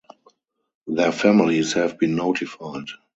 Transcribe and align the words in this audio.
Their 0.87 1.11
families 1.11 1.73
have 1.73 1.99
been 1.99 2.15
notified. 2.15 2.87